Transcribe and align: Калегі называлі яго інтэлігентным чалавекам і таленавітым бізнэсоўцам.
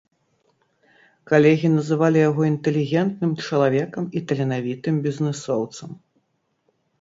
Калегі 1.31 1.67
называлі 1.73 2.19
яго 2.29 2.41
інтэлігентным 2.51 3.31
чалавекам 3.45 4.09
і 4.21 4.23
таленавітым 4.33 4.95
бізнэсоўцам. 5.05 5.89